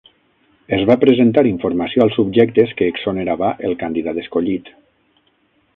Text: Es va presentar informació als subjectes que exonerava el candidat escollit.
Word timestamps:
Es 0.77 0.85
va 0.89 0.95
presentar 1.03 1.43
informació 1.49 2.03
als 2.05 2.17
subjectes 2.21 2.75
que 2.79 2.89
exonerava 2.95 3.53
el 3.69 3.79
candidat 3.85 4.23
escollit. 4.25 4.75